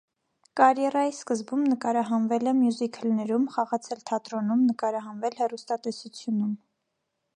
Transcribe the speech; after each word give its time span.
Կարիերայի 0.59 1.11
սկզբում 1.17 1.65
նկարահանվել 1.73 2.49
է 2.51 2.53
մյուզքիլներում, 2.61 3.45
խաղացել 3.57 4.01
թատրոնում, 4.11 4.65
նկարահանվել 4.71 5.39
հեռուստատեսությունում։ 5.43 6.57